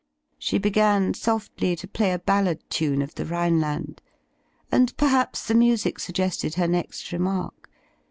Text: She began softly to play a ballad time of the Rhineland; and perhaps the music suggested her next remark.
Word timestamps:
She 0.39 0.57
began 0.57 1.13
softly 1.13 1.75
to 1.75 1.87
play 1.87 2.11
a 2.11 2.17
ballad 2.17 2.67
time 2.71 3.03
of 3.03 3.13
the 3.13 3.23
Rhineland; 3.23 4.01
and 4.71 4.97
perhaps 4.97 5.45
the 5.47 5.53
music 5.53 5.99
suggested 5.99 6.55
her 6.55 6.67
next 6.67 7.11
remark. 7.11 7.69